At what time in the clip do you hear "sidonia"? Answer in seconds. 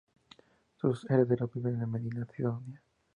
2.35-2.81